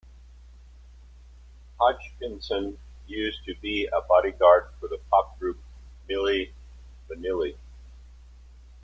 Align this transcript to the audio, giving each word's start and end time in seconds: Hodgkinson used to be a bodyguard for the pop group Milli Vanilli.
Hodgkinson 1.79 2.79
used 3.05 3.45
to 3.45 3.53
be 3.61 3.85
a 3.85 4.01
bodyguard 4.01 4.71
for 4.79 4.87
the 4.87 4.97
pop 5.11 5.37
group 5.37 5.59
Milli 6.09 6.49
Vanilli. 7.07 7.55